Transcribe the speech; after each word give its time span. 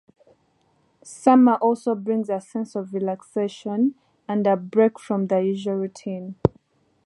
Summer 1.03 1.57
also 1.57 1.93
brings 1.93 2.27
a 2.31 2.41
sense 2.41 2.75
of 2.75 2.91
relaxation 2.91 3.93
and 4.27 4.47
a 4.47 4.57
break 4.57 4.97
from 4.97 5.27
the 5.27 5.39
usual 5.41 5.75
routine. 5.75 6.37